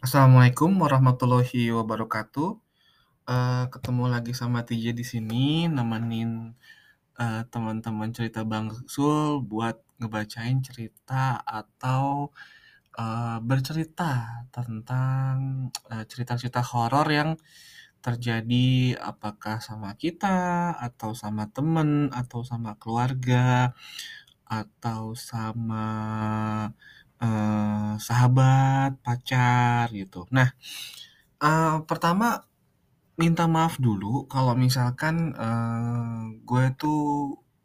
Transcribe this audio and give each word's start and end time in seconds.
Assalamualaikum 0.00 0.80
warahmatullahi 0.80 1.68
wabarakatuh. 1.76 2.50
Eee, 3.28 3.64
ketemu 3.74 4.04
lagi 4.14 4.32
sama 4.36 4.60
TJ 4.68 4.96
di 4.96 5.04
sini, 5.12 5.44
nemenin, 5.68 6.56
eee, 7.20 7.42
teman-teman 7.52 8.10
cerita 8.16 8.42
Bangsul 8.48 9.42
buat 9.44 9.76
ngebacain 10.00 10.58
cerita 10.66 11.40
atau, 11.44 12.32
eee, 12.98 13.38
bercerita 13.44 14.12
tentang, 14.56 15.70
cerita-cerita 16.10 16.62
horor 16.72 17.08
yang 17.12 17.30
terjadi 18.04 18.96
apakah 19.00 19.58
sama 19.64 19.94
kita, 20.00 20.72
atau 20.80 21.12
sama 21.18 21.48
temen, 21.52 22.10
atau 22.14 22.42
sama 22.46 22.76
keluarga, 22.82 23.74
atau 24.48 25.14
sama, 25.18 25.86
eee, 27.22 27.92
sahabat, 28.02 28.96
pacar, 29.04 29.86
gitu. 29.94 30.26
Nah, 30.36 30.48
eee, 31.42 31.76
pertama 31.90 32.44
minta 33.20 33.44
maaf 33.50 33.76
dulu 33.82 34.26
kalau 34.32 34.54
misalkan, 34.58 35.34
eee, 35.36 36.42
gue 36.48 36.64
tuh 36.80 37.00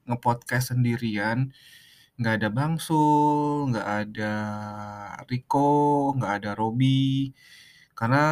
nge-podcast 0.10 0.76
sendirian, 0.76 1.52
nggak 2.20 2.36
ada 2.44 2.50
Bangsul, 2.54 3.70
nggak 3.74 3.88
ada 4.08 4.34
Riko, 5.30 6.14
nggak 6.18 6.34
ada 6.44 6.52
Robi, 6.60 7.32
karena 7.98 8.24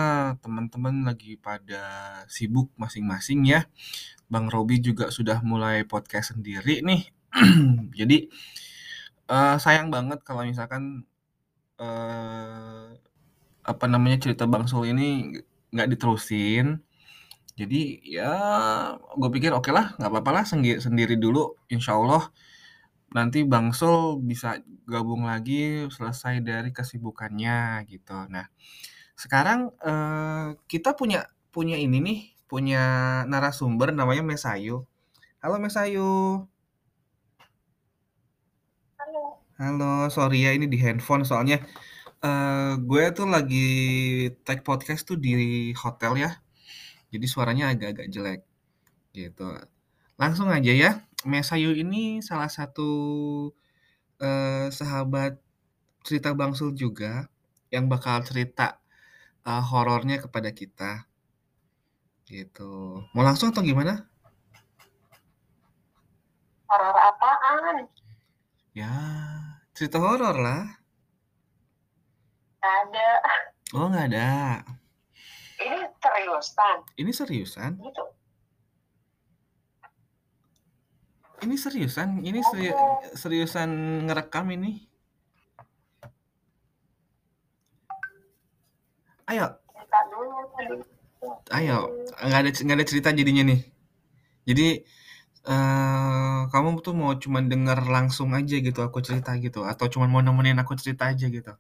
teman-teman 0.44 1.08
lagi 1.09 1.36
pada 1.40 1.84
sibuk 2.31 2.70
masing-masing 2.80 3.45
ya. 3.50 3.62
Bang 4.31 4.48
Robi 4.53 4.80
juga 4.84 5.09
sudah 5.14 5.40
mulai 5.45 5.84
podcast 5.88 6.36
sendiri 6.38 6.81
nih. 6.86 7.03
Jadi, 8.00 8.17
eee, 9.31 9.55
sayang 9.64 9.90
banget 9.95 10.20
kalau 10.28 10.44
misalkan, 10.48 11.05
eee, 11.82 12.86
apa 13.66 13.86
namanya, 13.92 14.18
cerita 14.30 14.46
Bangsul 14.50 14.92
ini 14.94 15.38
nggak 15.74 15.90
diterusin. 15.94 16.82
Jadi 17.60 18.02
ya 18.08 18.32
gue 19.20 19.30
pikir 19.34 19.52
okelah, 19.56 19.98
nggak 20.00 20.10
apa-apalah 20.12 20.44
senggi 20.48 20.80
sendiri 20.82 21.16
dulu, 21.22 21.54
insyaallah 21.72 22.32
nanti 23.16 23.44
Bangsul 23.48 24.22
bisa 24.26 24.60
gabung 24.90 25.26
lagi 25.30 25.88
selesai 25.92 26.42
dari 26.46 26.72
kesibukannya 26.76 27.86
gitu. 27.90 28.18
Nah, 28.32 28.48
sekarang, 29.20 29.72
eee, 29.84 30.58
kita 30.72 30.94
punya 30.98 31.28
punya 31.54 31.78
ini 31.80 32.00
nih, 32.04 32.20
punya 32.50 32.82
narasumber 33.30 33.92
namanya 33.96 34.24
Mesayu. 34.26 34.86
Halo 35.44 35.58
Mesayu. 35.62 36.48
Halo. 39.62 40.09
Sorry 40.09 40.50
ya 40.50 40.52
ini 40.58 40.66
di 40.66 40.82
handphone 40.82 41.22
soalnya, 41.30 41.62
eee, 42.26 42.73
gue 42.90 43.04
tuh 43.18 43.28
lagi 43.30 43.68
take 44.45 44.66
podcast 44.66 45.06
tuh 45.10 45.18
di 45.22 45.70
hotel 45.78 46.14
ya, 46.18 46.32
jadi 47.14 47.26
suaranya 47.30 47.66
agak-agak 47.73 48.08
jelek, 48.14 48.42
gitu. 49.18 49.50
Langsung 50.22 50.50
aja 50.54 50.73
ya, 50.73 50.92
Mesayu 51.26 51.72
ini 51.78 52.22
salah 52.26 52.50
satu, 52.52 52.92
eee, 54.22 54.73
sahabat 54.73 55.38
cerita 56.08 56.34
Bangsul 56.34 56.73
juga, 56.78 57.30
yang 57.73 57.86
bakal 57.94 58.22
cerita, 58.28 58.82
eee, 59.48 59.64
horornya 59.70 60.17
kepada 60.23 60.52
kita. 60.54 61.08
Gitu. 62.28 63.04
Mau 63.12 63.23
langsung 63.23 63.52
atau 63.52 63.60
gimana? 63.60 64.08
Horor 66.72 66.95
apaan? 66.95 67.78
Ya, 68.74 68.90
cerita 69.78 70.02
horor 70.02 70.34
lah. 70.34 70.66
Nggak 72.58 72.76
ada. 72.90 73.10
Oh, 73.78 73.86
nggak 73.86 74.06
ada. 74.10 74.32
Ini 75.61 75.86
seriusan? 76.02 76.78
Ini 76.98 77.12
seriusan? 77.14 77.72
Gitu. 77.78 78.04
Ini 81.45 81.54
seriusan? 81.54 82.10
Ini 82.26 82.39
seri 82.42 82.67
seriusan 83.14 83.70
ngerekam 84.10 84.50
ini? 84.58 84.89
Ayo. 89.30 89.54
Ayo, 91.54 92.10
nggak 92.26 92.42
ada 92.42 92.50
nggak 92.50 92.78
ada 92.82 92.89
cerita 92.89 93.14
jadinya 93.14 93.54
nih. 93.54 93.62
Jadi, 94.50 94.82
eee, 95.48 96.39
kamu 96.54 96.70
tuh 96.86 96.93
mau 96.99 97.11
cuman 97.23 97.43
denger 97.52 97.80
langsung 97.95 98.30
aja 98.39 98.55
gitu 98.67 98.80
aku 98.87 98.99
cerita 99.08 99.31
gitu, 99.45 99.59
atau 99.71 99.86
cuman 99.93 100.09
mau 100.14 100.21
nemenin 100.26 100.58
aku 100.64 100.73
cerita 100.81 101.04
aja 101.11 101.26
gitu? 101.37 101.54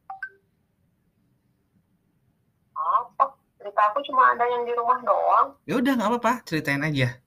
Apa? 2.75 3.25
Cerita 3.61 3.81
aku 3.93 3.99
cuma 4.07 4.33
ada 4.35 4.45
yang 4.49 4.63
di 4.67 4.73
rumah 4.75 4.99
doang. 5.05 5.47
Ya 5.69 5.73
udah 5.79 5.93
nggak 5.95 6.09
apa-apa, 6.09 6.33
ceritain 6.47 6.81
aja. 6.83 7.23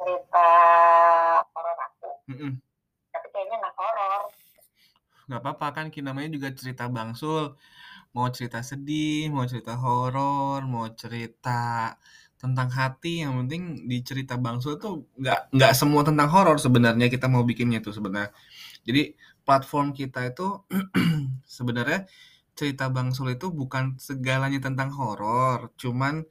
Cerita 0.00 0.46
horor 1.52 1.78
aku. 1.86 2.08
Mhm. 2.32 2.52
Tapi 3.14 3.26
kayaknya 3.34 3.56
nggak 3.62 3.74
horor. 3.80 4.22
Nggak 5.28 5.40
apa-apa 5.42 5.66
kan 5.76 5.86
ki 5.94 6.00
namanya 6.06 6.30
juga 6.36 6.48
cerita 6.54 6.84
Bangsul. 6.90 7.56
Mau 8.14 8.28
cerita 8.36 8.60
sedih, 8.60 9.32
mau 9.34 9.44
cerita 9.48 9.74
horor, 9.80 10.60
mau 10.68 10.86
cerita 10.92 11.96
tentang 12.42 12.68
hati, 12.74 13.22
yang 13.22 13.38
penting 13.46 13.86
di 13.90 13.98
cerita 14.02 14.34
Bangsul 14.44 14.74
tuh 14.82 15.06
nggak 15.20 15.54
nggak 15.54 15.72
semua 15.78 16.02
tentang 16.02 16.28
horor 16.34 16.58
sebenarnya 16.58 17.06
kita 17.14 17.26
mau 17.30 17.46
bikinnya 17.46 17.78
tuh 17.86 17.94
sebenarnya. 17.94 18.30
Jadi 18.86 19.14
platform 19.46 19.94
kita 19.94 20.20
itu 20.30 20.46
sebenarnya 21.56 22.00
cerita 22.58 22.90
Bangsul 22.90 23.38
itu 23.38 23.46
bukan 23.54 23.96
segalanya 24.02 24.60
tentang 24.66 24.90
horor, 24.98 25.70
cuman 25.78 26.26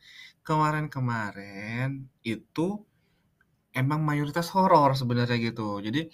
kemarin-kemarin 0.48 2.12
itu 2.28 2.68
emang 3.72 4.00
mayoritas 4.04 4.48
horor 4.56 4.92
sebenarnya 5.00 5.38
gitu. 5.40 5.80
Jadi 5.80 6.12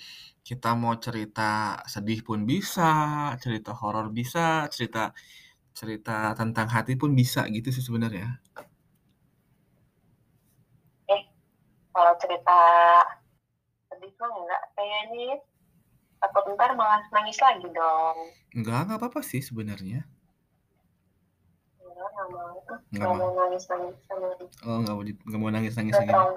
kita 0.48 0.70
mau 0.82 0.96
cerita 1.06 1.82
sedih 1.94 2.22
pun 2.28 2.40
bisa, 2.48 2.92
cerita 3.44 3.72
horor 3.76 4.08
bisa, 4.14 4.70
cerita 4.74 5.12
cerita 5.78 6.34
tentang 6.40 6.68
hati 6.76 6.94
pun 7.02 7.12
bisa 7.14 7.46
gitu 7.56 7.70
sih 7.76 7.84
sebenarnya. 7.86 8.42
Eh, 11.10 11.24
kalau 12.08 12.24
cerita 12.24 12.60
sedih 13.92 14.16
mah 14.16 14.32
enggak 14.32 14.62
kayaknya. 14.80 15.44
Takut 16.24 16.56
ntar 16.56 16.72
malah 16.80 17.04
nangis 17.12 17.36
lagi 17.36 17.68
dong. 17.68 18.18
Enggak, 18.56 18.88
nggak 18.88 19.00
apa-apa 19.04 19.20
sih 19.28 19.44
sebenarnya. 19.44 20.08
Enggak, 21.84 22.08
nggak 22.16 22.28
mau. 22.32 22.56
Nggak 22.64 22.80
Nggak 22.96 23.12
mau. 23.12 23.20
mau 23.20 23.32
nangis-nangis 23.44 23.96
sama 24.08 24.28
Oh, 24.64 24.78
nggak 24.80 24.96
mau 24.96 25.04
di 25.04 25.14
nggak 25.20 25.40
mau 25.44 25.52
nangis-nangis 25.52 25.96
Udah 26.00 26.08
lagi. 26.08 26.32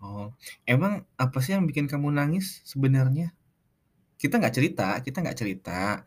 Oh, 0.00 0.26
emang 0.64 1.04
apa 1.20 1.38
sih 1.44 1.52
yang 1.52 1.68
bikin 1.68 1.84
kamu 1.84 2.08
nangis 2.08 2.64
sebenarnya? 2.64 3.36
Kita 4.16 4.40
nggak 4.40 4.56
cerita 4.56 4.88
kita 5.04 5.20
nggak 5.20 5.36
cerita, 5.36 6.00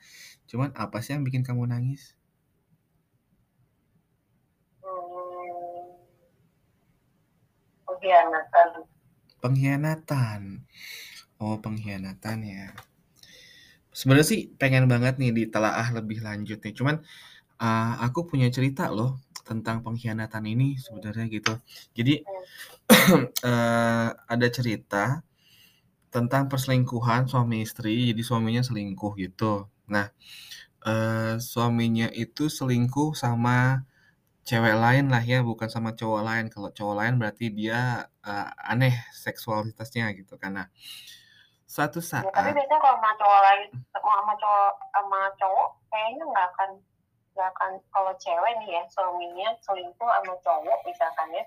cuman 0.50 0.74
apa 0.74 1.06
sih 1.06 1.14
yang 1.14 1.22
bikin 1.22 1.46
kamu 1.46 1.70
nangis? 1.70 2.18
Hmm. 4.82 5.86
Pengkhianatan. 7.98 8.70
Pengkhianatan. 9.42 10.42
Oh, 11.42 11.58
pengkhianatan 11.58 12.38
ya. 12.46 12.66
Sebenarnya 13.96 14.28
sih 14.28 14.42
pengen 14.60 14.86
banget 14.92 15.18
nih 15.22 15.32
ditelaah 15.34 15.88
lebih 15.98 16.22
lanjut 16.22 16.60
nih, 16.62 16.74
cuman, 16.78 16.96
eee, 17.62 17.94
aku 18.06 18.28
punya 18.30 18.50
cerita 18.54 18.90
loh 18.94 19.20
tentang 19.48 19.82
pengkhianatan 19.86 20.46
ini 20.48 20.78
sebenarnya 20.82 21.26
gitu. 21.32 21.54
Jadi, 21.98 22.14
eee, 23.46 24.08
ada 24.34 24.48
cerita 24.54 25.24
tentang 26.14 26.48
perselingkuhan 26.52 27.28
suami 27.32 27.64
istri, 27.68 28.12
jadi 28.14 28.22
suaminya 28.26 28.64
selingkuh 28.66 29.14
gitu. 29.20 29.68
Nah, 29.92 30.08
eee, 30.88 31.40
suaminya 31.42 32.08
itu 32.16 32.48
selingkuh 32.52 33.14
sama 33.18 33.84
cewek 34.48 34.76
lain 34.80 35.12
lah 35.12 35.20
ya, 35.20 35.44
bukan 35.44 35.68
sama 35.68 35.92
cowok 35.92 36.24
lain. 36.24 36.46
Kalau 36.48 36.72
cowok 36.72 36.96
lain 37.04 37.20
berarti 37.20 37.52
dia, 37.52 38.08
eee, 38.24 38.48
aneh 38.64 38.96
seksualitasnya 39.12 40.16
gitu. 40.16 40.40
Nah, 40.48 40.72
suatu 41.68 42.00
Ya, 42.00 42.32
tapi 42.32 42.56
saat 42.56 42.56
biasanya 42.56 42.80
kalau 42.80 42.96
sama 42.96 43.12
cowok 43.20 43.40
lain, 43.44 43.68
sama 43.92 44.34
cowok 44.40 44.72
sama 44.96 45.20
cowok 45.36 45.70
kayaknya 45.92 46.24
nggak 46.32 46.46
akan 46.56 46.70
nggak 47.36 47.50
akan 47.54 47.72
kalau 47.94 48.14
cewek 48.18 48.52
nih 48.64 48.70
ya 48.80 48.84
suaminya 48.90 49.50
selingkuh 49.62 50.10
sama 50.10 50.34
cowok 50.42 50.80
misalkan 50.88 51.28
ya, 51.36 51.44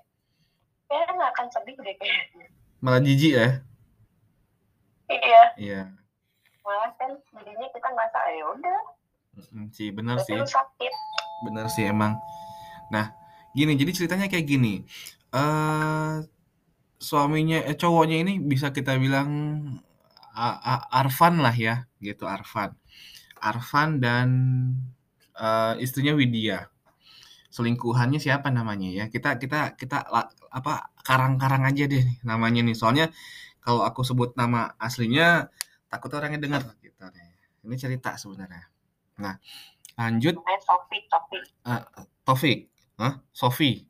kayaknya 0.85 1.11
nggak 1.17 1.31
akan 1.33 1.47
sedih 1.49 1.75
deh 1.81 1.95
kayaknya. 1.97 2.45
Malah 2.85 3.01
jijik 3.01 3.33
ya? 3.33 3.49
Iya. 5.09 5.43
Iya. 5.57 5.81
Malah 6.61 6.93
kan 7.01 7.11
jadinya 7.33 7.67
kita 7.73 7.87
ngerasa 7.89 8.19
ya 8.29 8.45
udah. 8.53 8.79
Sih 9.73 9.89
Berarti 10.13 10.37
sih. 10.37 10.53
sakit. 10.53 10.93
Bener 11.49 11.65
sih 11.73 11.89
emang. 11.89 12.13
Nah, 12.91 13.15
gini, 13.55 13.73
jadi 13.79 13.91
ceritanya 13.95 14.27
kayak 14.27 14.45
gini, 14.47 14.83
eee, 15.33 16.15
suaminya 17.01 17.57
eh, 17.65 17.75
cowoknya 17.79 18.17
ini 18.21 18.33
bisa 18.43 18.69
kita 18.69 18.93
bilang 19.01 19.29
a 20.35 20.47
a 20.61 20.75
Arfan 21.01 21.41
lah 21.41 21.55
ya, 21.55 21.87
gitu 22.03 22.29
Arfan. 22.29 22.75
Arfan 23.41 23.97
dan 24.03 24.29
uh, 25.35 25.73
istrinya 25.81 26.13
Widya. 26.13 26.69
Selingkuhannya 27.51 28.21
siapa 28.21 28.47
namanya 28.53 28.87
ya? 28.87 29.05
Kita 29.11 29.35
kita 29.41 29.75
kita 29.75 30.07
apa 30.53 30.93
karang-karang 31.03 31.67
aja 31.67 31.83
deh 31.89 32.05
namanya 32.23 32.61
nih. 32.63 32.77
Soalnya 32.77 33.09
kalau 33.59 33.83
aku 33.83 34.05
sebut 34.07 34.37
nama 34.39 34.71
aslinya 34.79 35.51
takut 35.91 36.13
orangnya 36.15 36.39
dengar 36.39 36.63
gitu 36.79 37.03
nih 37.11 37.29
ini 37.67 37.75
cerita 37.75 38.15
sebenarnya. 38.15 38.65
Nah 39.19 39.35
lanjut. 39.99 40.39
Sofi 40.39 40.97
Sofi 41.11 41.37
uh, 41.67 41.83
Taufik 42.23 42.70
Hah? 43.01 43.17
Sofi 43.33 43.89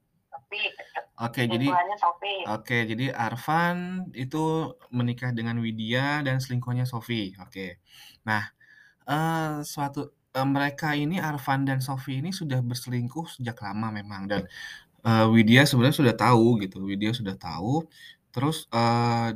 Oke, 1.22 1.46
jadi 1.46 1.70
Oke, 2.50 2.84
jadi 2.90 3.14
Arfan 3.14 4.10
itu 4.18 4.74
menikah 4.90 5.30
dengan 5.30 5.62
Widya 5.62 6.26
dan 6.26 6.42
selingkuhnya 6.42 6.90
Sofi. 6.90 7.38
Oke. 7.38 7.78
Nah, 8.26 8.50
uh, 9.06 9.62
suatu 9.62 10.10
uh, 10.34 10.48
mereka 10.50 10.98
ini 10.98 11.22
Arfan 11.22 11.70
dan 11.70 11.78
Sofi 11.80 12.20
ini 12.26 12.34
sudah 12.34 12.66
berselingkuh 12.66 13.38
sejak 13.38 13.62
lama 13.62 13.94
memang 13.94 14.26
dan 14.26 14.50
uh, 15.06 15.30
Widya 15.30 15.70
sebenarnya 15.70 15.98
sudah 16.02 16.16
tahu 16.18 16.58
gitu. 16.66 16.82
Widya 16.90 17.14
sudah 17.14 17.38
tahu. 17.38 17.86
Terus 18.34 18.66
uh, 18.74 19.30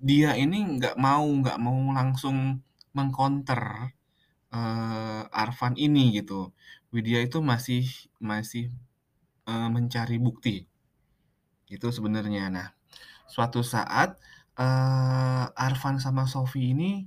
dia 0.00 0.30
ini 0.40 0.78
nggak 0.80 0.96
mau 0.96 1.28
nggak 1.28 1.58
mau 1.60 1.78
langsung 1.92 2.64
mengkonter 2.96 3.92
uh, 4.56 5.22
Arfan 5.28 5.76
ini 5.76 6.16
gitu. 6.16 6.56
Widya 6.88 7.20
itu 7.20 7.38
masih 7.44 7.84
masih 8.16 8.72
uh, 9.44 9.68
mencari 9.68 10.16
bukti 10.16 10.68
itu 11.68 11.86
sebenarnya. 11.92 12.48
Nah, 12.48 12.68
suatu 13.28 13.60
saat 13.60 14.16
uh, 14.56 15.44
Arfan 15.52 16.00
sama 16.00 16.24
Sofi 16.24 16.72
ini 16.72 17.04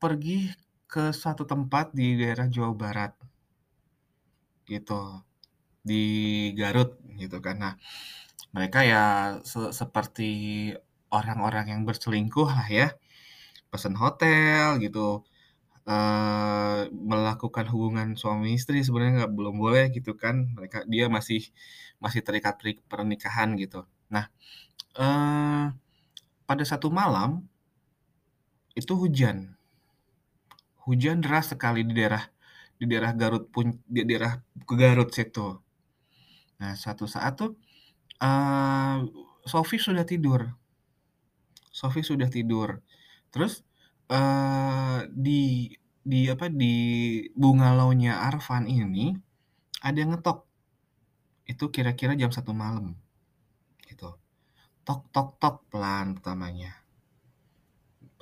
pergi 0.00 0.48
ke 0.88 1.12
suatu 1.12 1.44
tempat 1.44 1.92
di 1.92 2.16
daerah 2.16 2.48
Jawa 2.48 2.72
Barat. 2.72 3.12
Gitu. 4.64 5.02
Di 5.84 6.04
Garut 6.56 6.96
gitu. 7.20 7.36
Nah, 7.44 7.76
mereka 8.56 8.80
ya 8.88 9.04
se 9.44 9.68
seperti 9.76 10.30
orang-orang 11.12 11.66
yang 11.76 11.82
berselingkuh 11.84 12.48
lah 12.48 12.68
ya. 12.72 12.88
Pesan 13.68 13.94
hotel 14.00 14.80
gitu. 14.80 15.28
Uh, 15.84 16.88
melakukan 16.88 17.68
hubungan 17.68 18.16
suami 18.16 18.56
istri 18.56 18.80
sebenarnya 18.80 19.28
nggak 19.28 19.34
belum 19.36 19.60
boleh 19.60 19.92
gitu 19.92 20.16
kan 20.16 20.48
mereka 20.56 20.80
dia 20.88 21.12
masih 21.12 21.52
masih 22.00 22.24
terikat 22.24 22.56
pernikahan 22.88 23.52
gitu. 23.60 23.84
Nah, 24.08 24.32
eh, 24.96 25.64
pada 26.48 26.64
satu 26.64 26.88
malam 26.88 27.44
itu 28.76 28.92
hujan. 28.96 29.56
Hujan 30.84 31.24
deras 31.24 31.52
sekali 31.52 31.80
di 31.86 31.96
daerah 31.96 32.28
di 32.76 32.84
daerah 32.90 33.12
Garut 33.16 33.48
pun 33.48 33.72
di 33.88 34.04
daerah 34.04 34.36
ke 34.68 34.74
Garut 34.76 35.08
situ. 35.14 35.56
Nah, 36.60 36.72
suatu 36.76 37.08
saat 37.08 37.36
tuh 37.40 37.56
uh, 38.20 38.98
Sofi 39.44 39.80
sudah 39.80 40.04
tidur. 40.04 40.52
Sofi 41.72 42.04
sudah 42.04 42.28
tidur. 42.28 42.80
Terus 43.32 43.64
uh, 44.10 45.06
di 45.08 45.72
di 46.04 46.28
apa 46.28 46.52
di 46.52 46.74
bungalaunya 47.32 48.20
Arfan 48.20 48.68
ini 48.68 49.16
ada 49.80 49.96
yang 49.96 50.12
ngetok. 50.16 50.44
Itu 51.44 51.68
kira-kira 51.72 52.16
jam 52.16 52.32
satu 52.32 52.52
malam. 52.56 52.96
Gitu. 53.84 54.08
Tok 54.84 55.00
tok 55.12 55.36
tok 55.40 55.56
pelan 55.72 56.16
pertamanya. 56.16 56.80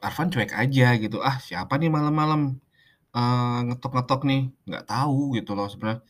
Arfan 0.02 0.30
cuek 0.30 0.54
aja 0.54 0.98
gitu. 0.98 1.22
Ah 1.22 1.38
siapa 1.38 1.78
nih 1.78 1.90
malam-malam 1.90 2.58
uh, 3.14 3.60
ngetok-ngetok 3.70 4.20
nih? 4.26 4.42
Nggak 4.66 4.86
tahu 4.86 5.38
gitu 5.38 5.54
loh 5.54 5.70
sebenarnya. 5.70 6.02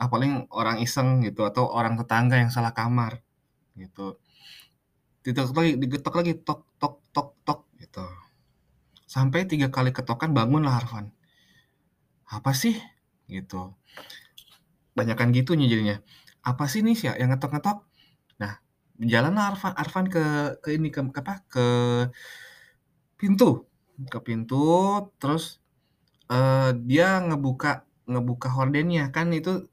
Ah 0.00 0.08
paling 0.08 0.46
orang 0.54 0.78
iseng 0.82 1.22
gitu 1.26 1.44
atau 1.46 1.68
orang 1.68 1.94
tetangga 1.98 2.38
yang 2.38 2.50
salah 2.54 2.74
kamar 2.74 3.22
gitu. 3.78 4.18
Digetok 5.20 5.54
lagi 5.58 5.72
digetok 5.76 6.14
lagi 6.18 6.32
tok 6.40 6.60
tok 6.80 6.94
tok 7.12 7.28
tok 7.44 7.60
gitu 7.76 8.29
sampai 9.10 9.50
tiga 9.50 9.74
kali 9.74 9.90
ketokan 9.90 10.30
bangun 10.30 10.62
lah 10.62 10.78
Arfan 10.78 11.10
apa 12.30 12.54
sih 12.54 12.78
gitu 13.26 13.74
banyakan 14.94 15.34
gitu 15.34 15.58
jadinya 15.58 15.98
apa 16.40 16.64
sih 16.72 16.80
nih 16.80 16.96
sih 16.96 17.08
yang 17.12 17.30
ngetok-ngetok? 17.32 17.84
Nah, 18.40 18.52
jalanlah 19.00 19.52
Arfan 19.52 19.72
Arfan 19.76 20.06
ke 20.08 20.24
ke 20.64 20.68
ini 20.76 20.88
ke, 20.88 21.00
ke 21.12 21.20
apa? 21.20 21.34
Ke 21.48 21.66
pintu, 23.20 23.68
ke 24.08 24.18
pintu 24.24 24.64
terus 25.20 25.60
uh, 26.32 26.72
dia 26.72 27.20
ngebuka 27.20 27.84
ngebuka 28.08 28.48
hordennya 28.50 29.12
kan 29.12 29.28
itu 29.36 29.68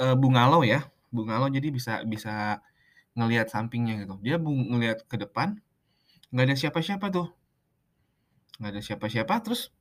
uh, 0.00 0.16
bungalow 0.16 0.64
ya, 0.64 0.88
bungalow 1.12 1.52
jadi 1.52 1.68
bisa 1.68 1.92
bisa 2.08 2.64
ngelihat 3.12 3.52
sampingnya 3.52 4.00
gitu. 4.00 4.16
Dia 4.24 4.40
ngelihat 4.40 5.04
ke 5.04 5.16
depan 5.20 5.60
nggak 6.32 6.44
ada 6.48 6.56
siapa-siapa 6.56 7.12
tuh. 7.12 7.28
Nggak 8.62 8.78
ada 8.78 8.82
siapa-siapa 8.86 9.34
terus 9.42 9.74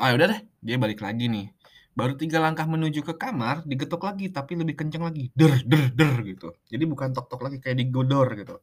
ah 0.00 0.08
udah 0.16 0.24
deh, 0.32 0.40
dia 0.64 0.80
balik 0.80 1.04
lagi 1.04 1.28
nih. 1.28 1.52
Baru 1.92 2.16
tiga 2.16 2.40
langkah 2.40 2.64
menuju 2.64 3.04
ke 3.04 3.20
kamar 3.20 3.60
digetok 3.68 4.08
lagi 4.08 4.32
tapi 4.32 4.56
lebih 4.56 4.72
kencang 4.72 5.04
lagi. 5.04 5.28
Der 5.36 5.60
der 5.68 5.92
der 5.92 6.16
gitu. 6.24 6.56
Jadi 6.64 6.88
bukan 6.88 7.12
tok 7.12 7.28
tok 7.28 7.44
lagi 7.44 7.60
kayak 7.60 7.76
digodor 7.76 8.32
gitu. 8.32 8.56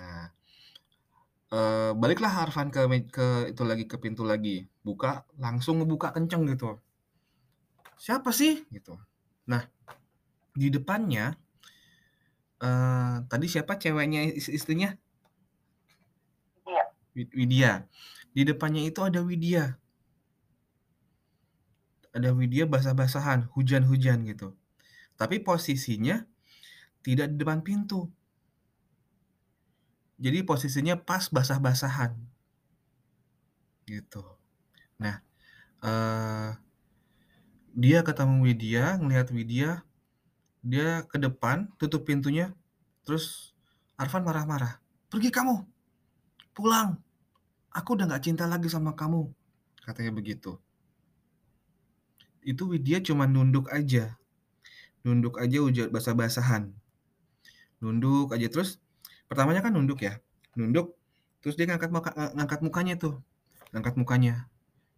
Nah 0.00 0.32
e, 1.52 1.60
baliklah 1.92 2.48
Arfan 2.48 2.72
ke 2.72 2.88
ke 3.12 3.52
itu 3.52 3.62
lagi 3.68 3.84
ke 3.84 4.00
pintu 4.00 4.24
lagi. 4.24 4.64
Buka 4.80 5.28
langsung 5.36 5.84
ngebuka 5.84 6.16
kenceng 6.16 6.48
gitu. 6.48 6.80
Siapa 8.00 8.32
sih? 8.32 8.64
Gitu. 8.72 8.96
Nah 9.44 9.60
di 10.56 10.72
depannya 10.72 11.36
e, 12.56 12.68
tadi 13.28 13.44
siapa 13.44 13.76
ceweknya 13.76 14.24
istrinya? 14.32 14.96
Widya 17.12 17.84
di 18.32 18.42
depannya 18.48 18.88
itu 18.88 19.00
ada 19.04 19.20
Widya 19.20 19.76
ada 22.12 22.30
Widya 22.36 22.68
basah-basahan, 22.68 23.48
hujan-hujan 23.56 24.28
gitu. 24.28 24.52
Tapi 25.16 25.40
posisinya 25.40 26.20
tidak 27.00 27.32
di 27.32 27.36
depan 27.40 27.64
pintu. 27.64 28.12
Jadi 30.20 30.44
posisinya 30.44 30.94
pas 31.00 31.26
basah-basahan. 31.32 32.14
Gitu. 33.88 34.22
Nah, 35.00 35.18
uh, 35.82 36.54
dia 37.72 38.04
ketemu 38.04 38.36
Widya, 38.44 39.00
ngelihat 39.00 39.28
Widya, 39.32 39.70
dia 40.62 41.02
ke 41.08 41.18
depan, 41.18 41.72
tutup 41.80 42.06
pintunya, 42.06 42.54
terus 43.02 43.56
Arfan 43.98 44.22
marah-marah. 44.22 44.78
Pergi 45.10 45.32
kamu, 45.32 45.64
pulang. 46.54 47.00
Aku 47.72 47.96
udah 47.96 48.04
gak 48.08 48.24
cinta 48.28 48.44
lagi 48.44 48.68
sama 48.68 48.92
kamu. 48.92 49.32
Katanya 49.82 50.12
begitu 50.12 50.60
itu 52.42 52.66
Widya 52.66 52.98
cuma 53.00 53.30
nunduk 53.30 53.70
aja. 53.70 54.18
Nunduk 55.06 55.38
aja 55.38 55.58
ujar 55.62 55.88
basah-basahan. 55.90 56.74
Nunduk 57.82 58.34
aja 58.34 58.46
terus 58.50 58.78
pertamanya 59.26 59.62
kan 59.62 59.74
nunduk 59.74 60.02
ya. 60.02 60.18
Nunduk 60.58 60.94
terus 61.42 61.58
dia 61.58 61.66
ngangkat 61.70 61.90
muka, 61.90 62.10
ngangkat 62.34 62.60
mukanya 62.62 62.94
tuh. 62.98 63.22
Ngangkat 63.70 63.94
mukanya. 63.98 64.34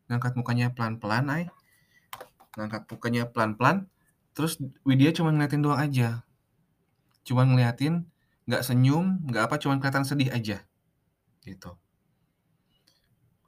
Ngangkat 0.09 0.33
mukanya 0.37 0.67
pelan-pelan 0.73 1.25
ay. 1.29 1.45
Ngangkat 2.57 2.89
mukanya 2.89 3.23
pelan-pelan. 3.29 3.89
Terus 4.35 4.59
Widya 4.83 5.15
cuma 5.15 5.31
ngeliatin 5.31 5.63
doang 5.63 5.79
aja. 5.79 6.27
Cuma 7.25 7.49
ngeliatin, 7.49 8.05
nggak 8.45 8.67
senyum, 8.67 9.25
nggak 9.31 9.49
apa, 9.49 9.57
cuma 9.57 9.81
kelihatan 9.81 10.05
sedih 10.05 10.29
aja. 10.29 10.61
Gitu 11.47 11.71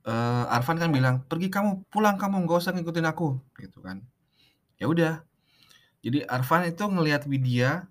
uh, 0.07 0.55
Arfan 0.55 0.79
kan 0.79 0.95
bilang 0.95 1.27
pergi 1.27 1.51
kamu 1.51 1.91
pulang 1.91 2.17
kamu 2.17 2.47
nggak 2.47 2.63
usah 2.63 2.73
ngikutin 2.73 3.07
aku. 3.11 3.37
Gitu 3.59 3.83
kan. 3.83 4.01
Ya 4.79 4.87
udah. 4.87 5.27
Jadi 6.01 6.23
Arfan 6.25 6.71
itu 6.71 6.87
ngelihat 6.87 7.27
Widya 7.27 7.91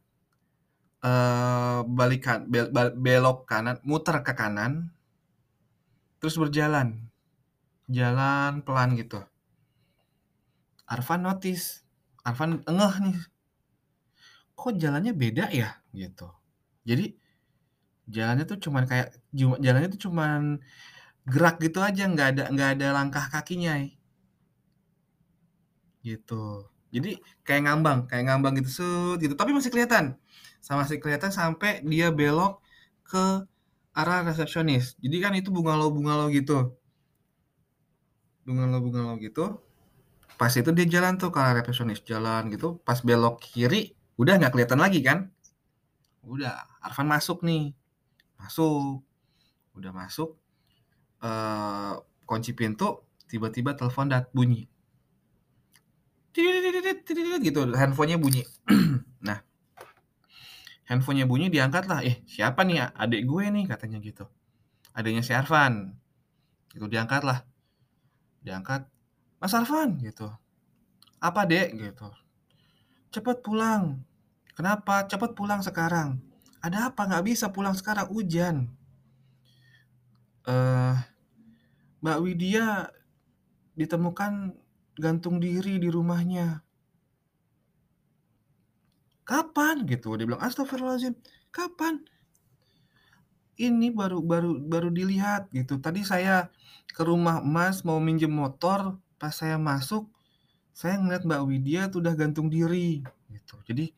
uh, 1.04 1.84
balikan 1.84 2.48
bel, 2.48 2.72
bel, 2.72 2.96
belok 2.96 3.44
kanan 3.44 3.78
muter 3.84 4.24
ke 4.24 4.32
kanan 4.32 4.90
terus 6.24 6.40
berjalan. 6.40 7.06
Jalan 7.92 8.66
pelan 8.66 8.98
gitu. 8.98 9.22
Arfan 10.90 11.22
notice 11.22 11.86
Arfan 12.26 12.64
engeh 12.66 12.96
nih. 13.04 13.20
Kok 14.56 14.80
jalannya 14.80 15.14
beda 15.14 15.52
ya? 15.52 15.78
Gitu. 15.92 16.26
Jadi 16.88 17.14
jalannya 18.10 18.46
tuh 18.46 18.58
cuman 18.62 18.86
kayak 18.86 19.18
jalannya 19.36 19.90
tuh 19.94 20.10
cuman 20.10 20.62
gerak 21.26 21.58
gitu 21.58 21.82
aja 21.82 22.06
nggak 22.06 22.28
ada 22.38 22.44
nggak 22.54 22.70
ada 22.78 22.88
langkah 22.94 23.26
kakinya. 23.34 23.82
Gitu. 26.06 26.46
Jadi 26.94 27.18
kayak 27.42 27.62
ngambang 27.66 28.00
kayak 28.06 28.24
ngambang 28.30 28.54
gitu 28.62 28.70
sud 28.70 29.18
gitu. 29.20 29.34
Tapi 29.34 29.52
masih 29.52 29.74
kelihatan. 29.74 30.16
Sama 30.62 30.86
masih 30.86 31.02
kelihatan 31.02 31.34
sampai 31.34 31.82
dia 31.82 32.14
belok 32.14 32.62
ke 33.06 33.44
arah 33.98 34.22
resepsionis. 34.22 34.94
Jadi 35.02 35.18
kan 35.18 35.34
itu 35.34 35.50
bunga 35.50 35.74
lo 35.74 35.90
bunga 35.90 36.14
lo 36.14 36.30
gitu. 36.30 36.78
Bunga 38.46 38.70
lo 38.70 38.78
bunga 38.86 39.02
lo 39.10 39.14
gitu. 39.18 39.60
Pas 40.38 40.52
itu 40.54 40.70
dia 40.78 40.86
jalan 40.86 41.18
tuh 41.18 41.34
ke 41.34 41.40
arah 41.42 41.58
resepsionis 41.58 42.06
jalan 42.06 42.54
gitu. 42.54 42.78
Pas 42.86 43.02
belok 43.02 43.42
kiri 43.42 43.98
udah 44.22 44.38
nggak 44.38 44.54
kelihatan 44.54 44.78
lagi 44.78 45.02
kan? 45.02 45.34
Udah 46.22 46.70
Arfan 46.86 47.10
masuk 47.10 47.42
nih. 47.42 47.74
Masuk. 48.38 49.02
Udah 49.74 49.90
masuk 49.90 50.38
eh, 51.26 51.94
kunci 52.30 52.54
pintu 52.54 53.02
tiba-tiba 53.26 53.74
telepon 53.74 54.14
dat 54.14 54.30
bunyi. 54.30 54.70
Gitu 57.42 57.62
handphonenya 57.74 58.18
bunyi. 58.22 58.44
Nah 59.26 59.42
handphonenya 60.86 61.26
bunyi 61.26 61.50
diangkat 61.50 61.90
lah 61.90 62.06
eh 62.06 62.22
siapa 62.30 62.62
nih 62.62 62.94
adik 62.94 63.26
gue 63.26 63.46
nih 63.50 63.66
katanya 63.66 63.98
gitu. 64.02 64.30
Adanya 64.94 65.26
si 65.26 65.34
Arfan 65.34 65.98
gitu 66.72 66.86
diangkat 66.92 67.24
lah 67.26 67.42
diangkat 68.46 68.86
Mas 69.42 69.54
Arfan 69.58 69.98
gitu. 70.00 70.30
Apa 71.20 71.50
dek? 71.50 71.74
gitu. 71.74 72.08
Cepet 73.10 73.42
pulang. 73.42 74.04
Kenapa? 74.54 75.08
Cepet 75.10 75.34
pulang 75.34 75.64
sekarang. 75.66 76.22
Ada 76.62 76.94
apa? 76.94 77.08
Nggak 77.10 77.26
bisa 77.26 77.50
pulang 77.50 77.74
sekarang. 77.74 78.08
Hujan. 78.12 78.70
Eh 80.46 80.96
Mbak 82.06 82.22
Widya 82.22 82.94
ditemukan 83.74 84.54
gantung 84.94 85.42
diri 85.42 85.82
di 85.82 85.90
rumahnya. 85.90 86.62
Kapan? 89.26 89.90
Gitu 89.90 90.14
dia 90.14 90.30
bilang 90.30 90.46
astagfirullahaladzim 90.46 91.18
kapan? 91.50 92.06
Ini 93.58 93.90
baru 93.90 94.22
baru 94.22 94.54
baru 94.54 94.94
dilihat 94.94 95.50
gitu. 95.50 95.82
Tadi 95.82 96.06
saya 96.06 96.54
ke 96.94 97.02
rumah 97.02 97.42
emas 97.42 97.82
mau 97.82 97.98
minjem 97.98 98.30
motor 98.30 99.02
pas 99.18 99.34
saya 99.34 99.58
masuk 99.58 100.06
saya 100.78 101.02
ngeliat 101.02 101.26
Mbak 101.26 101.42
Widya 101.50 101.82
tuh 101.90 102.06
udah 102.06 102.14
gantung 102.14 102.54
diri 102.54 103.02
gitu. 103.34 103.58
Jadi 103.66 103.90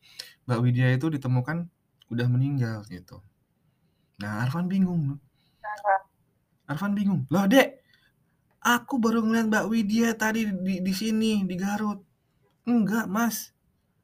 Mbak 0.48 0.58
Widya 0.64 0.96
itu 0.96 1.12
ditemukan 1.12 1.68
udah 2.08 2.26
meninggal 2.32 2.88
gitu. 2.88 3.20
Nah 4.16 4.48
Arfan 4.48 4.64
bingung 4.64 5.20
Arfan 6.64 6.96
bingung 6.96 7.28
loh 7.28 7.44
dek 7.44 7.84
aku 8.62 8.98
baru 8.98 9.22
ngeliat 9.22 9.46
Mbak 9.50 9.66
Widya 9.70 10.08
tadi 10.18 10.46
di, 10.48 10.82
di 10.82 10.92
sini 10.94 11.46
di 11.46 11.54
Garut. 11.54 12.02
Enggak 12.66 13.06
mas. 13.06 13.54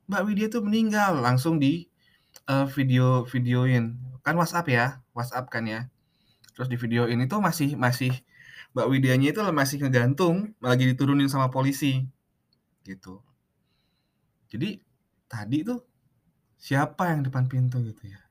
Mbak 0.06 0.22
Widya 0.26 0.46
tuh 0.50 0.62
meninggal. 0.64 1.18
Langsung 1.18 1.58
di 1.58 1.86
uh, 2.46 2.66
video 2.70 3.26
videoin. 3.26 3.98
Kan 4.24 4.38
WhatsApp 4.40 4.66
ya 4.70 4.86
WhatsApp 5.12 5.50
kan 5.50 5.66
ya. 5.66 5.90
Terus 6.54 6.70
di 6.70 6.78
videoin 6.78 7.18
itu 7.18 7.36
masih 7.42 7.74
masih 7.74 8.12
Mbak 8.74 8.90
Widyanya 8.90 9.30
itu 9.30 9.40
masih 9.54 9.76
ngegantung 9.86 10.50
lagi 10.58 10.86
diturunin 10.90 11.30
sama 11.30 11.50
polisi. 11.50 12.06
Gitu. 12.82 13.22
Jadi 14.50 14.82
tadi 15.30 15.62
tuh 15.62 15.82
siapa 16.58 17.10
yang 17.14 17.26
depan 17.26 17.46
pintu 17.46 17.82
gitu 17.82 18.10
ya? 18.10 18.22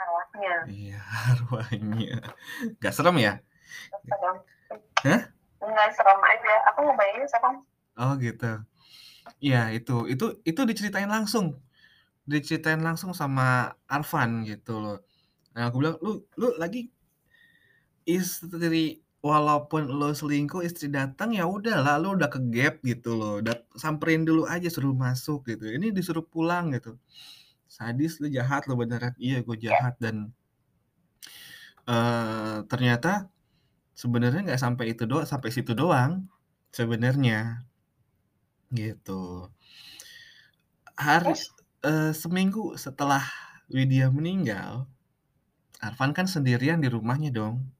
Arwahnya. 0.00 0.56
Iya 0.68 1.00
arwahnya. 1.36 2.16
Gak 2.80 2.96
serem 2.96 3.16
ya 3.20 3.44
serem 4.06 4.36
Hah? 5.04 5.22
nggak 5.60 5.90
serem 5.92 6.20
aja. 6.24 6.54
Aku 6.72 6.78
ngebayangin 6.88 7.28
serem. 7.28 7.54
Oh 8.00 8.12
gitu. 8.16 8.52
Iya 9.40 9.72
itu. 9.76 10.08
Itu 10.08 10.40
itu 10.44 10.60
diceritain 10.64 11.10
langsung. 11.10 11.60
Diceritain 12.24 12.80
langsung 12.80 13.12
sama 13.12 13.76
Arfan 13.84 14.44
gitu 14.48 14.80
loh. 14.80 14.98
Nah 15.52 15.68
aku 15.68 15.82
bilang 15.84 15.96
lu 16.00 16.24
lu 16.40 16.56
lagi 16.56 16.88
istri 18.08 19.04
walaupun 19.20 19.84
lo 20.00 20.16
selingkuh 20.16 20.64
istri 20.64 20.88
datang 20.88 21.36
ya 21.36 21.44
udah 21.44 21.76
lah 21.84 21.96
lo 22.00 22.16
udah 22.16 22.28
ke 22.32 22.40
gap 22.48 22.80
gitu 22.80 23.16
loh. 23.16 23.44
Udah 23.44 23.60
samperin 23.76 24.24
dulu 24.24 24.48
aja 24.48 24.68
suruh 24.72 24.96
masuk 24.96 25.44
gitu. 25.50 25.68
Ini 25.68 25.92
disuruh 25.92 26.24
pulang 26.24 26.72
gitu. 26.72 26.96
Sadis 27.68 28.18
lu 28.18 28.32
jahat 28.32 28.64
lo 28.66 28.74
beneran. 28.80 29.12
Iya 29.20 29.44
gue 29.44 29.56
jahat 29.60 29.94
dan 30.00 30.32
uh, 31.84 32.64
ternyata 32.66 33.28
sebenarnya 34.00 34.40
nggak 34.48 34.62
sampai 34.64 34.96
itu 34.96 35.04
doang 35.04 35.28
sampai 35.28 35.52
situ 35.52 35.76
doang 35.76 36.24
sebenarnya. 36.72 37.68
Gitu. 38.72 39.52
Hari 40.96 41.36
uh, 41.84 42.12
seminggu 42.16 42.80
setelah 42.80 43.20
Widya 43.68 44.08
meninggal 44.08 44.88
Arfan 45.80 46.12
kan 46.16 46.28
sendirian 46.28 46.80
di 46.80 46.88
rumahnya 46.88 47.32
dong. 47.32 47.72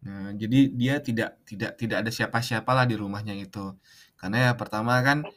Nah, 0.00 0.32
jadi 0.32 0.72
dia 0.72 0.96
tidak 1.04 1.44
tidak 1.44 1.76
tidak 1.76 2.00
ada 2.00 2.08
siapa-siapa 2.08 2.72
lah 2.72 2.88
di 2.88 2.96
rumahnya 2.96 3.36
itu. 3.36 3.76
Karena 4.16 4.48
ya 4.48 4.52
pertama 4.56 5.00
kan 5.04 5.28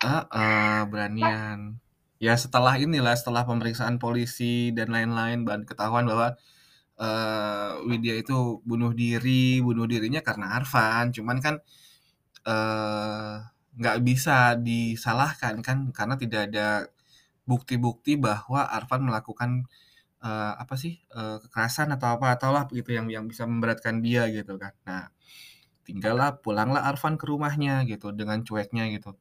uh, 0.00 0.24
uh, 0.32 0.80
beranian. 0.88 1.76
Ya 2.16 2.36
setelah 2.40 2.80
inilah 2.80 3.12
setelah 3.16 3.44
pemeriksaan 3.44 4.00
polisi 4.00 4.72
dan 4.72 4.92
lain-lain 4.92 5.44
bahan 5.44 5.68
ketahuan 5.68 6.08
bahwa 6.08 6.40
uh, 7.00 7.80
Widya 7.88 8.14
itu 8.20 8.60
bunuh 8.68 8.92
diri, 8.92 9.58
bunuh 9.64 9.86
dirinya 9.88 10.20
karena 10.20 10.56
Arfan. 10.60 11.10
Cuman 11.16 11.38
kan 11.44 11.54
nggak 13.80 13.96
uh, 14.00 14.02
bisa 14.04 14.56
disalahkan 14.60 15.60
kan 15.66 15.78
karena 15.96 16.14
tidak 16.20 16.40
ada 16.52 16.66
bukti-bukti 17.48 18.16
bahwa 18.20 18.62
Arfan 18.68 19.02
melakukan 19.08 19.50
uh, 20.22 20.54
apa 20.62 20.74
sih 20.78 21.00
uh, 21.16 21.40
kekerasan 21.42 21.90
atau 21.96 22.16
apa 22.16 22.36
atau 22.36 22.50
lah 22.54 22.64
begitu 22.70 22.94
yang 22.96 23.08
yang 23.10 23.24
bisa 23.30 23.44
memberatkan 23.48 24.00
dia 24.04 24.28
gitu 24.30 24.56
kan. 24.60 24.72
Nah, 24.86 25.10
tinggallah 25.86 26.38
pulanglah 26.44 26.84
Arfan 26.86 27.16
ke 27.20 27.26
rumahnya 27.28 27.84
gitu 27.90 28.12
dengan 28.14 28.44
cueknya 28.46 28.88
gitu. 28.94 29.16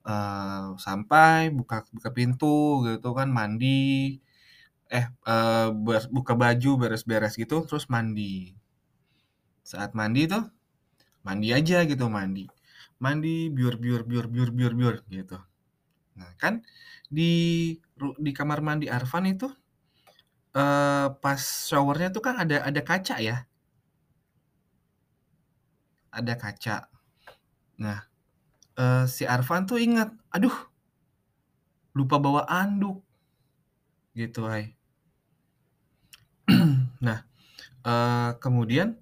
Uh, 0.00 0.80
sampai 0.80 1.52
buka 1.52 1.84
buka 1.92 2.08
pintu 2.16 2.88
gitu 2.88 3.12
kan 3.12 3.28
mandi 3.28 4.16
eh 4.90 5.06
uh, 5.22 5.70
buka 6.10 6.34
baju 6.34 6.70
beres-beres 6.82 7.38
gitu 7.38 7.62
terus 7.62 7.86
mandi. 7.86 8.58
Saat 9.62 9.94
mandi 9.94 10.26
tuh 10.26 10.50
mandi 11.22 11.54
aja 11.54 11.86
gitu 11.86 12.10
mandi. 12.10 12.50
Mandi 12.98 13.46
biur 13.54 13.78
biur 13.78 14.02
biur 14.02 14.26
biur 14.26 14.50
biur 14.50 14.72
biur 14.74 14.96
gitu. 15.06 15.38
Nah 16.18 16.34
kan 16.42 16.66
di 17.06 17.30
di 18.18 18.30
kamar 18.34 18.66
mandi 18.66 18.90
Arfan 18.90 19.30
itu 19.30 19.46
uh, 20.58 21.06
pas 21.22 21.38
showernya 21.38 22.10
tuh 22.10 22.22
kan 22.26 22.42
ada 22.42 22.66
ada 22.66 22.82
kaca 22.82 23.22
ya. 23.22 23.46
Ada 26.10 26.34
kaca. 26.34 26.76
Nah 27.78 28.10
uh, 28.74 29.06
si 29.06 29.22
Arfan 29.22 29.70
tuh 29.70 29.78
ingat 29.78 30.10
aduh 30.34 30.56
lupa 31.94 32.18
bawa 32.18 32.42
anduk. 32.50 33.06
Gitu 34.18 34.42
ay 34.50 34.74
nah 37.06 37.24
uh, 37.86 38.36
kemudian 38.42 38.98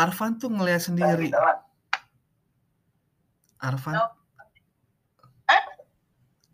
Arfan 0.00 0.40
tuh 0.40 0.48
ngeliat 0.48 0.80
sendiri. 0.80 1.28
Arfan? 3.60 4.00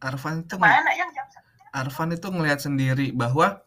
Arfan 0.03 0.43
itu 0.43 0.55
Arfan 1.71 2.11
itu 2.11 2.27
ngelihat 2.27 2.61
sendiri 2.65 3.15
bahwa 3.15 3.63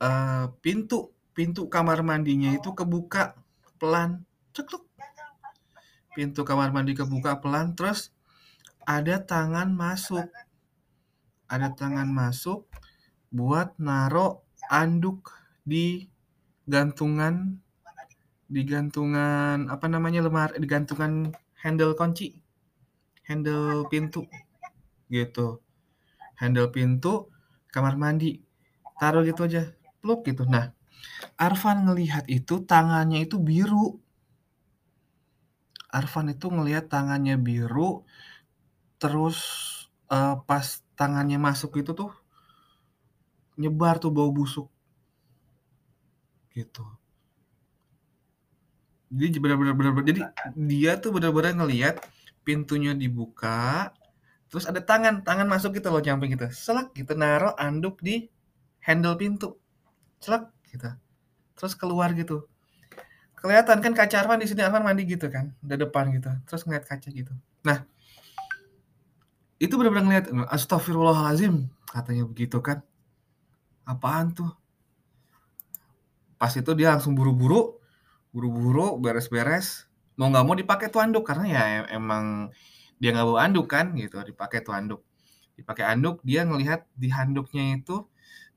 uh, 0.00 0.48
pintu 0.64 1.12
pintu 1.36 1.68
kamar 1.68 2.00
mandinya 2.00 2.54
itu 2.56 2.72
kebuka 2.72 3.36
pelan. 3.76 4.24
Cekluk. 4.56 4.88
Pintu 6.16 6.42
kamar 6.42 6.74
mandi 6.74 6.96
kebuka 6.96 7.38
pelan 7.38 7.76
terus 7.76 8.10
ada 8.88 9.20
tangan 9.22 9.70
masuk. 9.70 10.26
Ada 11.50 11.74
tangan 11.74 12.08
masuk 12.08 12.66
buat 13.30 13.74
naro 13.78 14.46
anduk 14.70 15.39
di 15.70 16.10
gantungan 16.66 17.62
di 18.50 18.66
gantungan 18.66 19.70
apa 19.70 19.86
namanya 19.86 20.26
lemari 20.26 20.58
di 20.58 20.66
gantungan 20.66 21.30
handle 21.62 21.94
kunci 21.94 22.34
handle 23.30 23.86
pintu 23.86 24.26
gitu. 25.06 25.62
Handle 26.34 26.74
pintu 26.74 27.30
kamar 27.70 27.94
mandi 27.94 28.42
taruh 28.98 29.22
gitu 29.22 29.46
aja 29.46 29.70
pluk 30.02 30.26
gitu. 30.26 30.42
Nah 30.50 30.74
Arfan 31.38 31.86
ngelihat 31.86 32.26
itu 32.26 32.66
tangannya 32.66 33.22
itu 33.22 33.38
biru. 33.38 34.02
Arfan 35.94 36.34
itu 36.34 36.50
ngelihat 36.50 36.90
tangannya 36.90 37.38
biru 37.38 38.02
terus 38.98 39.38
uh, 40.10 40.42
pas 40.42 40.82
tangannya 40.98 41.38
masuk 41.38 41.78
itu 41.78 41.94
tuh 41.94 42.10
nyebar 43.56 44.02
tuh 44.02 44.12
bau 44.12 44.28
busuk 44.34 44.68
gitu 46.54 46.84
jadi 49.10 49.38
benar-benar 49.42 49.94
jadi 50.06 50.20
dia 50.54 50.92
tuh 51.02 51.14
benar-benar 51.14 51.54
ngelihat 51.58 52.02
pintunya 52.46 52.94
dibuka 52.94 53.90
terus 54.50 54.66
ada 54.66 54.82
tangan 54.82 55.22
tangan 55.22 55.46
masuk 55.46 55.78
gitu 55.78 55.90
loh 55.90 56.02
nyamping 56.02 56.34
gitu 56.34 56.46
selak 56.50 56.90
gitu 56.94 57.14
naruh 57.14 57.54
anduk 57.58 57.98
di 58.02 58.30
handle 58.82 59.14
pintu 59.14 59.58
celak 60.18 60.50
gitu 60.70 60.90
terus 61.54 61.74
keluar 61.78 62.10
gitu 62.14 62.50
kelihatan 63.40 63.80
kan 63.80 63.92
kaca 63.96 64.20
Arfan 64.20 64.44
di 64.44 64.46
sini 64.52 64.60
Arfan 64.60 64.84
mandi 64.84 65.08
gitu 65.08 65.32
kan, 65.32 65.56
di 65.64 65.72
depan 65.72 66.12
gitu, 66.12 66.28
terus 66.44 66.60
ngeliat 66.68 66.84
kaca 66.84 67.08
gitu. 67.08 67.32
Nah, 67.64 67.88
itu 69.56 69.72
benar-benar 69.80 70.04
ngeliat, 70.04 70.26
astagfirullahalazim, 70.52 71.64
katanya 71.88 72.28
begitu 72.28 72.60
kan. 72.60 72.84
Apaan 73.88 74.36
tuh? 74.36 74.52
Pas 76.40 76.48
itu 76.56 76.72
dia 76.72 76.96
langsung 76.96 77.12
buru-buru, 77.12 77.76
buru-buru, 78.32 78.96
beres-beres, 78.96 79.84
mau 80.16 80.32
nggak 80.32 80.44
mau 80.48 80.56
dipakai 80.56 80.88
tuh 80.88 81.04
anduk 81.04 81.28
karena 81.28 81.44
ya 81.44 81.62
emang 81.92 82.48
dia 82.96 83.12
nggak 83.12 83.28
bawa 83.28 83.40
anduk 83.44 83.68
kan 83.68 83.92
gitu, 83.92 84.16
dipakai 84.24 84.64
tuh 84.64 84.72
anduk. 84.72 85.04
Dipakai 85.60 85.84
anduk, 85.84 86.24
dia 86.24 86.48
ngelihat 86.48 86.88
di 86.96 87.12
handuknya 87.12 87.76
itu 87.76 88.08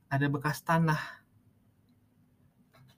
ada 0.07 0.31
bekas 0.31 0.63
tanah. 0.63 0.95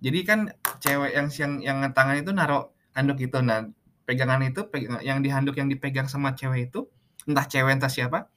Jadi 0.05 0.19
kan 0.21 0.53
cewek 0.77 1.17
yang 1.17 1.27
yang 1.33 1.53
yang 1.65 1.77
tangan 1.89 2.21
itu 2.21 2.29
naruh 2.29 2.69
handuk 2.93 3.17
itu. 3.25 3.41
Nah 3.41 3.65
pegangan 4.05 4.45
itu 4.45 4.69
pegang, 4.69 5.01
yang 5.01 5.17
di 5.25 5.33
handuk 5.33 5.57
yang 5.57 5.65
dipegang 5.65 6.05
sama 6.05 6.37
cewek 6.37 6.69
itu 6.69 6.85
entah 7.25 7.49
cewek 7.49 7.73
entah 7.73 7.89
siapa 7.89 8.29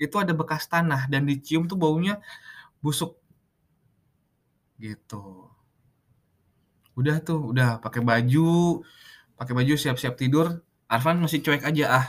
itu 0.00 0.16
ada 0.16 0.32
bekas 0.32 0.64
tanah 0.64 1.12
dan 1.12 1.28
dicium 1.28 1.68
tuh 1.68 1.76
baunya 1.76 2.24
busuk. 2.80 3.20
Gitu 4.80 5.53
udah 6.98 7.16
tuh 7.22 7.52
udah 7.54 7.82
pakai 7.82 8.02
baju 8.02 8.82
pakai 9.38 9.52
baju 9.54 9.74
siap-siap 9.74 10.14
tidur. 10.18 10.62
Arfan 10.90 11.18
masih 11.18 11.40
cuek 11.42 11.64
aja 11.64 11.84
ah 11.90 12.06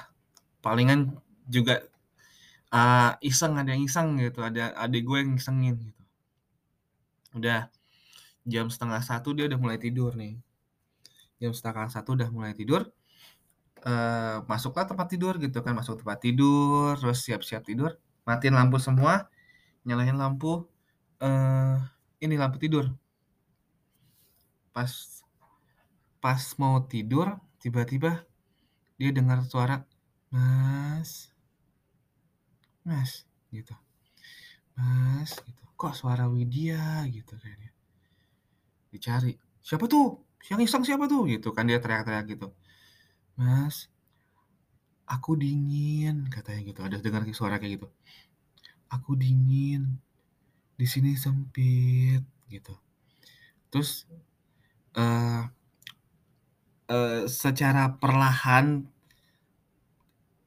palingan 0.62 1.16
juga 1.50 1.86
uh, 2.74 3.18
iseng 3.24 3.56
ada 3.58 3.72
yang 3.74 3.86
iseng 3.88 4.20
gitu 4.20 4.44
ada 4.46 4.74
adik 4.78 5.06
gue 5.08 5.18
yang 5.22 5.32
isengin 5.38 5.76
gitu. 5.80 6.04
Udah 7.38 7.70
jam 8.46 8.70
setengah 8.70 9.02
satu 9.02 9.34
dia 9.34 9.50
udah 9.50 9.60
mulai 9.60 9.78
tidur 9.82 10.14
nih. 10.14 10.38
Jam 11.42 11.52
setengah 11.52 11.90
satu 11.90 12.14
udah 12.18 12.30
mulai 12.30 12.54
tidur 12.54 12.88
uh, 13.86 14.38
masuklah 14.50 14.86
tempat 14.90 15.08
tidur 15.08 15.38
gitu 15.38 15.62
kan 15.62 15.78
masuk 15.78 16.02
tempat 16.02 16.20
tidur 16.20 16.98
terus 16.98 17.22
siap-siap 17.24 17.62
tidur 17.64 17.94
matiin 18.26 18.58
lampu 18.58 18.82
semua 18.82 19.30
nyalain 19.86 20.18
lampu 20.18 20.66
uh, 21.22 21.78
ini 22.20 22.36
lampu 22.36 22.58
tidur 22.58 22.90
pas 24.76 24.92
pas 26.20 26.44
mau 26.60 26.84
tidur 26.84 27.40
tiba-tiba 27.64 28.28
dia 29.00 29.16
dengar 29.16 29.40
suara 29.48 29.88
mas 30.28 31.32
mas 32.84 33.24
gitu. 33.56 33.72
Mas 34.76 35.32
gitu. 35.48 35.64
Kok 35.80 35.96
suara 35.96 36.28
Widya? 36.28 37.08
gitu 37.08 37.40
kayaknya 37.40 37.72
dicari. 38.92 39.36
Siapa 39.60 39.88
tuh? 39.92 40.24
Yang 40.48 40.72
iseng 40.72 40.84
siapa 40.88 41.06
tuh? 41.12 41.28
gitu 41.28 41.52
kan 41.52 41.68
dia 41.68 41.80
teriak-teriak 41.84 42.26
gitu. 42.32 42.48
Mas 43.36 43.92
aku 45.08 45.36
dingin 45.36 46.28
katanya 46.32 46.62
gitu. 46.64 46.80
Ada 46.84 47.04
dengar 47.04 47.28
suara 47.36 47.60
kayak 47.60 47.82
gitu. 47.82 47.88
Aku 48.88 49.20
dingin 49.20 50.00
di 50.80 50.88
sini 50.88 51.16
sempit 51.20 52.24
gitu. 52.48 52.76
Terus 53.72 54.08
uh, 54.96 55.42
uh, 56.92 57.22
secara 57.28 57.96
perlahan 57.96 58.88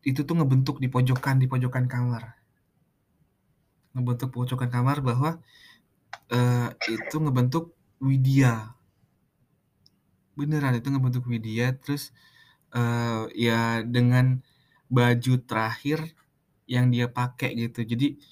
itu 0.05 0.25
tuh 0.25 0.37
ngebentuk 0.41 0.81
di 0.81 0.89
pojokan 0.89 1.37
di 1.37 1.47
pojokan 1.47 1.85
kamar 1.85 2.39
ngebentuk 3.99 4.31
pojokan 4.31 4.71
kamar 4.71 5.03
bahwa 5.03 5.43
uh, 6.31 6.69
itu 6.87 7.17
ngebentuk 7.19 7.75
Widya. 7.99 8.79
Beneran 10.39 10.79
itu 10.79 10.89
ngebentuk 10.95 11.27
Widya 11.27 11.75
terus 11.75 12.15
uh, 12.71 13.27
ya 13.35 13.83
dengan 13.83 14.39
baju 14.87 15.35
terakhir 15.43 16.15
yang 16.71 16.95
dia 16.95 17.11
pakai 17.11 17.59
gitu. 17.59 17.83
Jadi 17.83 18.23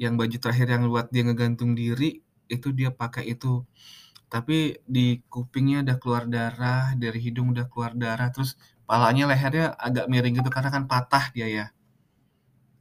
yang 0.00 0.18
baju 0.18 0.36
terakhir 0.42 0.66
yang 0.66 0.90
buat 0.90 1.14
dia 1.14 1.22
ngegantung 1.22 1.78
diri 1.78 2.18
itu 2.50 2.68
dia 2.74 2.90
pakai 2.90 3.30
itu. 3.30 3.62
Tapi 4.32 4.80
di 4.94 5.20
kupingnya 5.32 5.78
udah 5.84 5.96
keluar 6.02 6.24
darah, 6.34 6.96
dari 7.02 7.18
hidung 7.26 7.52
udah 7.54 7.66
keluar 7.72 7.92
darah, 8.02 8.28
terus 8.34 8.50
palanya 8.88 9.24
lehernya 9.30 9.66
agak 9.86 10.06
miring 10.12 10.34
gitu 10.40 10.50
karena 10.54 10.70
kan 10.74 10.84
patah 10.90 11.24
dia 11.36 11.48
ya. 11.58 11.66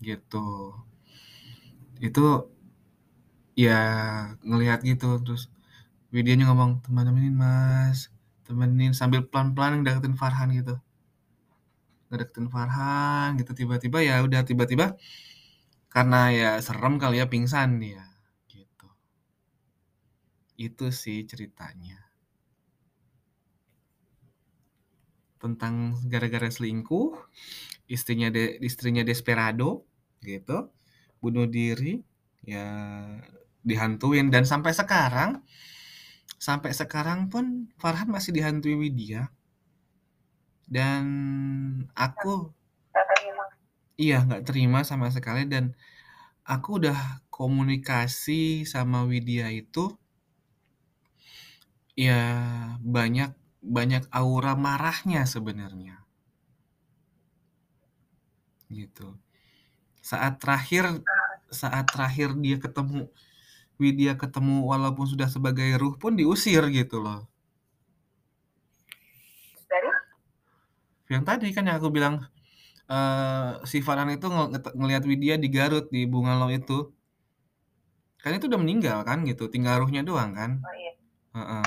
Gitu. 0.08 0.48
Itu 2.02 2.26
ya 3.56 3.80
ngelihat 4.48 4.80
gitu 4.88 5.20
terus 5.24 5.52
Widianya 6.12 6.52
ngomong, 6.52 6.84
teman 6.84 7.08
temenin 7.08 7.36
mas, 7.40 8.12
temenin 8.44 8.92
sambil 8.92 9.24
pelan-pelan 9.24 9.88
deketin 9.88 10.20
Farhan 10.20 10.52
gitu. 10.52 10.76
Ngedeketin 12.12 12.52
Farhan 12.52 13.40
gitu 13.40 13.56
tiba-tiba 13.56 14.04
ya 14.04 14.20
udah 14.20 14.44
tiba-tiba 14.44 15.00
karena 15.88 16.20
ya 16.36 16.50
serem 16.60 17.00
kali 17.00 17.24
ya 17.24 17.32
pingsan 17.32 17.80
dia. 17.80 18.11
Itu 20.62 20.94
sih 20.94 21.26
ceritanya. 21.26 21.98
Tentang 25.42 25.98
gara-gara 26.06 26.46
selingkuh, 26.54 27.18
istrinya 27.90 28.30
de, 28.30 28.62
istrinya 28.62 29.02
desperado 29.02 29.90
gitu, 30.22 30.70
bunuh 31.18 31.50
diri, 31.50 31.98
ya 32.46 32.70
dihantuin. 33.66 34.30
Dan 34.30 34.46
sampai 34.46 34.70
sekarang 34.78 35.42
sampai 36.38 36.78
sekarang 36.78 37.34
pun 37.34 37.74
Farhan 37.82 38.14
masih 38.14 38.38
dihantui 38.38 38.78
Widya. 38.78 39.34
Dan 40.70 41.06
aku 41.98 42.54
iya 43.98 44.22
nggak 44.22 44.46
terima 44.46 44.86
sama 44.86 45.10
sekali. 45.10 45.50
Dan 45.50 45.74
aku 46.46 46.86
udah 46.86 47.26
komunikasi 47.34 48.70
sama 48.70 49.10
Widya 49.10 49.50
itu 49.50 49.98
ya 51.96 52.22
banyak 52.82 53.32
banyak 53.62 54.04
aura 54.10 54.58
marahnya 54.58 55.28
sebenarnya 55.28 56.02
gitu 58.72 59.14
saat 60.02 60.40
terakhir 60.42 61.04
saat 61.52 61.86
terakhir 61.92 62.34
dia 62.40 62.58
ketemu 62.58 63.12
Widya 63.82 64.14
ketemu 64.14 64.62
walaupun 64.70 65.10
sudah 65.10 65.26
sebagai 65.26 65.66
ruh 65.82 65.98
pun 65.98 66.14
diusir 66.14 66.62
gitu 66.70 67.02
loh. 67.02 67.26
Dari? 69.66 69.90
Yang 71.10 71.24
tadi 71.26 71.48
kan 71.50 71.66
yang 71.66 71.82
aku 71.82 71.90
bilang 71.90 72.22
uh, 72.86 73.58
si 73.66 73.82
Farhan 73.82 74.14
itu 74.14 74.30
ng 74.30 74.54
ngelihat 74.54 75.04
Widya 75.10 75.42
di 75.42 75.50
Garut 75.50 75.90
di 75.90 76.06
Bungalow 76.06 76.54
itu. 76.54 76.94
Kan 78.22 78.38
itu 78.38 78.46
udah 78.46 78.62
meninggal 78.62 79.02
kan 79.02 79.26
gitu, 79.26 79.50
tinggal 79.50 79.82
ruhnya 79.82 80.06
doang 80.06 80.38
kan. 80.38 80.62
Oh, 80.62 80.74
iya. 80.78 80.94
uh 81.34 81.42
-uh. 81.42 81.66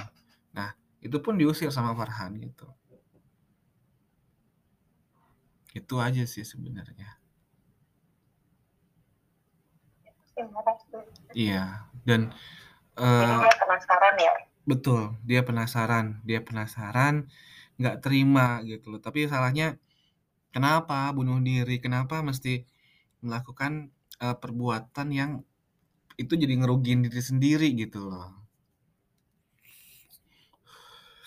Itu 1.05 1.21
pun 1.21 1.37
diusir 1.37 1.69
sama 1.69 1.93
Farhan 1.93 2.41
gitu. 2.41 2.65
Itu 5.77 6.01
aja 6.01 6.25
sih 6.25 6.43
sebenarnya. 6.43 7.21
Iya, 11.35 11.87
dan 12.03 12.35
uh, 12.99 13.43
dia 13.43 13.55
penasaran 13.59 14.15
ya. 14.19 14.35
Betul, 14.65 15.03
dia 15.23 15.45
penasaran, 15.45 16.07
dia 16.25 16.41
penasaran, 16.41 17.29
nggak 17.77 18.01
terima 18.01 18.65
gitu 18.65 18.97
loh. 18.97 19.01
Tapi 19.03 19.29
salahnya 19.29 19.77
kenapa 20.51 21.11
bunuh 21.13 21.39
diri? 21.43 21.79
Kenapa 21.79 22.25
mesti 22.25 22.65
melakukan 23.23 23.93
uh, 24.23 24.35
perbuatan 24.39 25.09
yang 25.11 25.31
itu 26.15 26.39
jadi 26.39 26.55
ngerugiin 26.55 27.03
diri 27.07 27.23
sendiri 27.23 27.69
gitu 27.75 28.07
loh. 28.07 28.44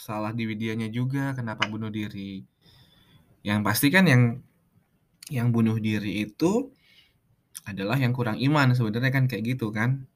Salah 0.07 0.31
di 0.31 0.47
videonya 0.47 0.87
juga 0.87 1.35
kenapa 1.35 1.67
bunuh 1.67 1.91
diri. 1.91 2.47
Yang 3.43 3.59
pasti 3.67 3.87
kan 3.91 4.07
yang 4.07 4.39
yang 5.27 5.51
bunuh 5.51 5.75
diri 5.83 6.23
itu 6.23 6.71
adalah 7.67 7.99
yang 7.99 8.15
kurang 8.15 8.39
iman 8.39 8.71
sebenarnya 8.71 9.11
kan 9.11 9.27
kayak 9.27 9.59
gitu 9.59 9.67
kan. 9.75 10.07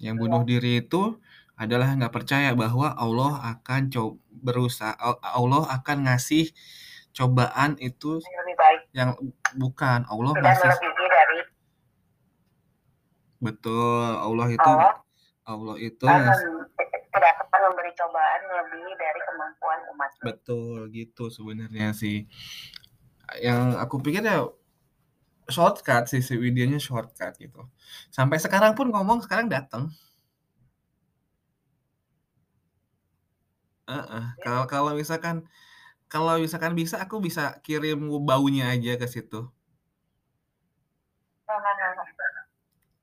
Yang 0.00 0.16
bunuh 0.16 0.42
diri 0.48 0.80
itu 0.80 1.20
adalah 1.60 1.92
nggak 1.92 2.08
percaya 2.08 2.56
bahwa 2.56 2.96
Allah 2.96 3.52
akan 3.52 3.92
coba 3.92 4.16
berusaha 4.40 4.96
Allah 5.20 5.68
akan 5.76 6.08
ngasih 6.08 6.48
cobaan 7.12 7.76
itu 7.84 8.16
yang 8.16 8.36
lebih 8.40 8.56
baik. 8.56 8.80
Yang 8.96 9.10
bukan 9.60 10.08
Allah 10.08 10.32
Sudah 10.40 10.56
ngasih 10.56 10.88
dari 10.88 11.38
Betul, 13.44 14.08
Allah 14.16 14.48
itu 14.48 14.72
Allah, 14.72 14.94
Allah 15.44 15.76
itu 15.76 16.04
akan 16.08 16.32
memberi 17.90 17.98
cobaan 17.98 18.40
lebih 18.46 18.86
dari 18.94 19.20
kemampuan 19.26 19.80
umat. 19.94 20.10
Betul, 20.22 20.78
gitu 20.94 21.26
sebenarnya 21.26 21.90
sih. 21.90 22.30
Yang 23.42 23.62
aku 23.82 23.98
pikir 24.02 24.22
ya 24.22 24.46
shortcut 25.50 26.06
sih 26.06 26.22
si 26.22 26.38
videonya 26.38 26.78
shortcut 26.78 27.34
gitu. 27.38 27.66
Sampai 28.14 28.38
sekarang 28.38 28.78
pun 28.78 28.94
ngomong 28.94 29.26
sekarang 29.26 29.50
datang. 29.50 29.90
Kalau 34.46 34.70
kalau 34.70 34.94
misalkan 34.94 35.42
kalau 36.06 36.38
misalkan 36.38 36.78
bisa 36.78 37.02
aku 37.02 37.18
bisa 37.18 37.58
kirim 37.66 38.06
baunya 38.22 38.70
aja 38.70 38.94
ke 38.94 39.06
situ. 39.10 39.50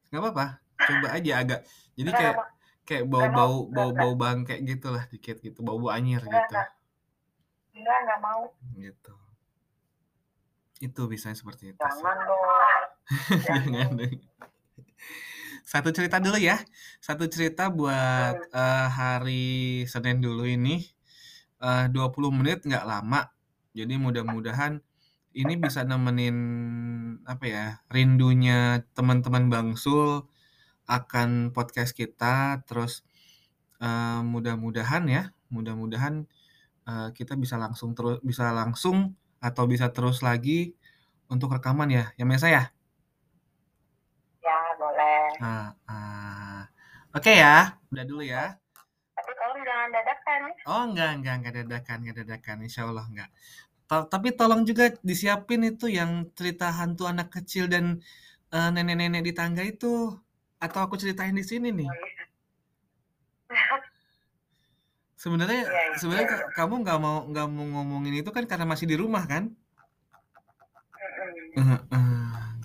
Nggak 0.07 0.23
apa-apa, 0.23 0.63
coba 0.79 1.07
aja 1.19 1.31
agak 1.43 1.67
jadi 1.99 2.11
kayak 2.15 2.35
kayak 2.87 3.05
bau-bau 3.11 3.67
bau-bau 3.67 4.15
bangke 4.15 4.55
gitulah 4.63 5.03
dikit 5.11 5.43
gitu, 5.43 5.59
bau-bau 5.59 5.91
anyir 5.91 6.23
gitu. 6.23 6.55
Enggak, 7.75 7.97
enggak 8.07 8.19
mau. 8.23 8.43
Gitu. 8.79 9.13
Itu 10.79 11.01
biasanya 11.11 11.35
seperti 11.35 11.75
itu 11.75 11.83
sih. 11.83 12.01
Jangan 12.01 12.17
dong. 12.23 12.41
Jangan 13.47 13.89
deh. 13.99 14.13
Satu 15.67 15.91
cerita 15.91 16.23
dulu 16.23 16.39
ya. 16.39 16.63
Satu 17.03 17.27
cerita 17.27 17.67
buat 17.67 18.39
eh, 18.55 18.87
hari 18.87 19.83
Senin 19.83 20.23
dulu 20.23 20.47
ini. 20.47 20.79
Eh, 21.59 21.85
20 21.91 22.31
menit 22.31 22.63
nggak 22.63 22.87
lama. 22.87 23.27
Jadi 23.75 23.93
mudah-mudahan 23.99 24.79
ini 25.37 25.53
bisa 25.59 25.85
nemenin 25.85 26.37
apa 27.29 27.45
ya 27.45 27.65
rindunya 27.93 28.81
teman-teman 28.97 29.53
Bangsul 29.53 30.25
akan 30.87 31.51
podcast 31.55 31.91
kita. 31.95 32.63
Terus 32.67 33.03
eh, 33.83 34.21
mudah-mudahan 34.23 35.03
ya, 35.07 35.23
mudah-mudahan 35.53 36.25
eh, 36.89 37.09
kita 37.17 37.33
bisa 37.39 37.55
langsung 37.59 37.93
terus 37.97 38.17
bisa 38.25 38.49
langsung 38.55 39.13
atau 39.43 39.63
bisa 39.69 39.93
terus 39.95 40.25
lagi 40.25 40.73
untuk 41.29 41.51
rekaman 41.55 41.89
ya, 41.91 42.05
ya 42.19 42.25
Mesa 42.25 42.47
ya. 42.49 42.63
Ya, 44.41 44.57
boleh. 44.79 45.19
Ah, 45.43 45.69
ah. 45.91 46.61
Oke 47.15 47.31
ya, 47.35 47.75
udah 47.91 48.05
dulu 48.07 48.23
ya. 48.23 48.55
Tapi 49.17 49.31
tolong 49.33 49.61
jangan 49.65 49.89
dadakan. 49.91 50.41
Oh 50.69 50.81
enggak, 50.87 51.09
enggak, 51.17 51.33
enggak 51.41 51.53
dadakan, 51.63 51.97
enggak 52.05 52.17
dadakan, 52.23 52.57
insya 52.65 52.81
Allah 52.87 53.05
enggak. 53.09 53.29
Ta- 53.89 54.07
tapi 54.13 54.29
tolong 54.39 54.61
juga 54.69 54.85
disiapin 55.03 55.61
itu 55.67 55.87
yang 55.91 56.29
cerita 56.37 56.71
hantu 56.71 57.03
anak 57.11 57.27
kecil 57.35 57.65
dan 57.73 57.99
eh, 58.55 58.69
nenek-nenek 58.75 59.23
di 59.27 59.33
tangga 59.35 59.63
itu. 59.65 60.15
Atau 60.65 60.79
aku 60.85 60.95
ceritain 61.01 61.35
di 61.39 61.43
sini 61.49 61.69
nih. 61.79 61.89
Sebenarnya, 65.23 65.61
Iya, 65.65 65.97
sebenarnya 65.99 66.27
ka- 66.31 66.49
kamu 66.57 66.73
nggak 66.83 66.97
mau 67.03 67.17
nggak 67.29 67.45
mau 67.55 67.65
ngomongin 67.73 68.13
itu 68.21 68.29
kan 68.35 68.43
karena 68.49 68.65
masih 68.71 68.85
di 68.91 68.95
rumah 69.01 69.23
kan? 69.31 69.43
Eh, 71.57 71.79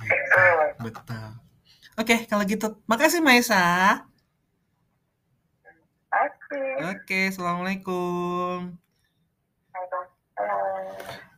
gitu. 0.03 0.41
Betul. 0.85 1.25
Oke, 2.01 2.17
kalau 2.31 2.45
gitu, 2.49 2.67
makasih 2.91 3.21
Maesa. 3.25 3.61
Oke. 6.13 6.61
Oke, 6.93 7.19
assalamualaikum. 7.33 8.59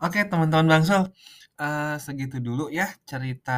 Oke, 0.05 0.21
teman-teman 0.31 0.67
Bangsol, 0.71 1.03
eh, 1.61 1.97
segitu 2.05 2.37
dulu 2.47 2.63
ya 2.79 2.87
cerita 3.09 3.53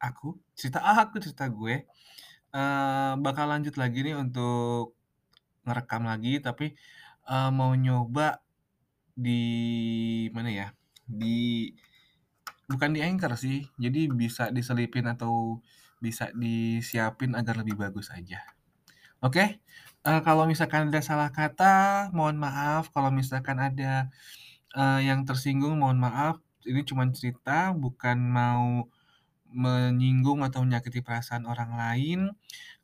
aku, 0.00 0.28
cerita 0.56 0.80
aku, 0.82 1.20
cerita 1.22 1.46
gue. 1.52 1.84
Eh, 2.56 3.12
bakal 3.24 3.46
lanjut 3.52 3.76
lagi 3.76 3.98
nih 4.06 4.16
untuk 4.16 4.96
ngerekam 5.68 6.02
lagi, 6.08 6.40
tapi 6.40 6.72
eh, 7.28 7.50
mau 7.52 7.72
nyoba 7.76 8.40
di 9.16 9.42
mana 10.32 10.50
ya? 10.52 10.68
Di 11.06 11.70
bukan 12.66 12.90
di 12.96 13.00
Anchor 13.04 13.32
sih, 13.38 13.68
jadi 13.78 14.10
bisa 14.10 14.50
diselipin 14.50 15.06
atau 15.06 15.62
bisa 16.02 16.28
disiapin 16.34 17.32
agar 17.38 17.60
lebih 17.62 17.76
bagus 17.78 18.10
aja. 18.12 18.40
Oke, 19.24 19.60
eh, 20.06 20.20
kalau 20.26 20.44
misalkan 20.48 20.88
ada 20.92 21.00
salah 21.04 21.30
kata, 21.32 22.08
mohon 22.16 22.36
maaf. 22.40 22.92
Kalau 22.94 23.10
misalkan 23.12 23.58
ada 23.60 24.08
eh, 24.76 25.00
yang 25.08 25.24
tersinggung, 25.28 25.76
mohon 25.80 25.98
maaf. 26.00 26.40
Ini 26.66 26.82
cuma 26.88 27.06
cerita, 27.14 27.72
bukan 27.76 28.18
mau 28.20 28.90
menyinggung 29.56 30.44
atau 30.44 30.62
menyakiti 30.62 31.00
perasaan 31.00 31.48
orang 31.48 31.72
lain. 31.74 32.20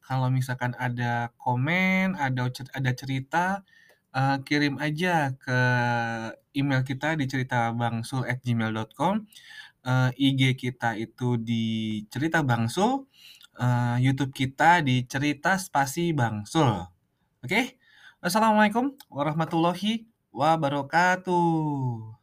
Kalau 0.03 0.29
misalkan 0.33 0.73
ada 0.81 1.31
komen, 1.39 2.17
ada 2.19 2.49
ada 2.51 2.91
cerita, 2.97 3.63
eh, 4.17 4.37
kirim 4.47 4.81
aja 4.81 5.37
ke 5.37 5.59
email 6.57 6.83
kita 6.85 7.15
di 7.21 7.25
ceritabangsul@gmail.com. 7.31 9.15
Eh, 9.83 10.11
IG 10.31 10.43
kita 10.55 10.95
itu 10.99 11.37
di 11.41 11.65
cerita 12.13 12.41
bangsul. 12.47 13.07
Eh, 13.61 13.97
YouTube 14.05 14.33
kita 14.33 14.81
di 14.81 15.05
cerita 15.07 15.59
spasi 15.61 16.15
bangsul. 16.17 16.89
Oke? 17.45 17.79
Assalamualaikum 18.23 18.95
warahmatullahi 19.11 20.07
wabarakatuh. 20.31 22.22